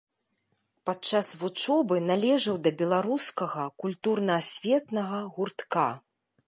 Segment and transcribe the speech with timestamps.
[0.89, 5.89] Падчас вучобы належаў да беларускага культурна-асветнага гуртка.